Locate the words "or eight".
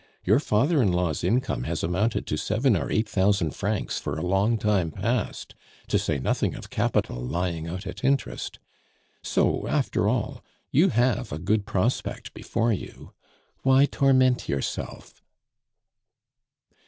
2.75-3.07